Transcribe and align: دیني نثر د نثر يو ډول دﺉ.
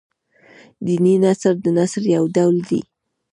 دیني 0.85 1.15
نثر 1.23 1.53
د 1.61 1.65
نثر 1.77 2.03
يو 2.15 2.23
ډول 2.35 2.55
دﺉ. 2.69 2.81